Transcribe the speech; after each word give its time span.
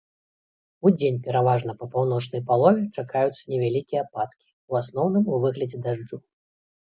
Удзень 0.89 1.19
пераважна 1.27 1.73
па 1.81 1.85
паўночнай 1.95 2.41
палове 2.49 2.83
чакаюцца 3.01 3.43
невялікія 3.53 4.01
ападкі, 4.07 4.43
у 4.73 4.79
асноўным 4.81 5.23
у 5.35 5.41
выглядзе 5.47 5.77
дажджу. 5.85 6.17